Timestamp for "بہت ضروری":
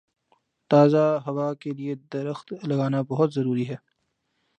3.01-3.69